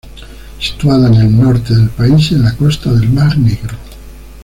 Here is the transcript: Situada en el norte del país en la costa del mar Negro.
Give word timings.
Situada 0.59 1.09
en 1.09 1.13
el 1.13 1.39
norte 1.39 1.75
del 1.75 1.89
país 1.91 2.31
en 2.31 2.41
la 2.43 2.55
costa 2.55 2.91
del 2.91 3.07
mar 3.11 3.37
Negro. 3.37 3.77